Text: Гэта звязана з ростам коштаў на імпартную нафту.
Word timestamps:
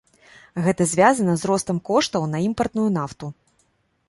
Гэта 0.67 0.87
звязана 0.93 1.35
з 1.41 1.51
ростам 1.51 1.77
коштаў 1.91 2.27
на 2.33 2.43
імпартную 2.49 2.89
нафту. 2.99 3.25